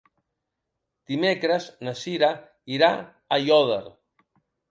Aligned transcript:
Dimecres 1.11 1.67
na 1.87 1.93
Sira 2.01 2.31
irà 2.77 2.91
a 2.97 3.11
Aiòder. 3.39 3.81